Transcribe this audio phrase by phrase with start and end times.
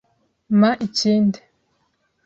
[0.59, 1.39] Mpa ikindi.